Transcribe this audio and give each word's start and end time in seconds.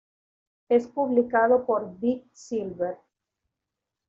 Es 0.67 0.87
publicado 0.87 1.63
por 1.63 1.99
Deep 1.99 2.23
Silver. 2.33 2.97